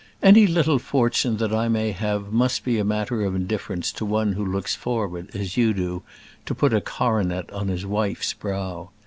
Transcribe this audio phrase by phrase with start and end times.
[0.23, 4.33] Any little fortune that I may have must be a matter of indifference to one
[4.33, 6.01] who looks forward, as you do,
[6.47, 8.89] to put a coronet on his wife's brow.